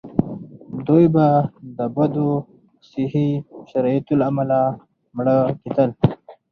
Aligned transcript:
دوی 0.87 1.05
به 1.13 1.25
د 1.77 1.79
بدو 1.95 2.29
صحي 2.89 3.29
شرایطو 3.69 4.13
له 4.19 4.25
امله 4.31 4.59
مړه 5.15 5.37
کېدل. 5.61 5.89